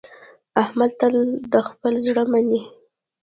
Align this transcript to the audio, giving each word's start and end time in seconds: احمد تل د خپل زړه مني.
احمد 0.61 0.91
تل 0.99 1.15
د 1.53 1.55
خپل 1.67 1.93
زړه 2.05 2.23
مني. 2.31 2.61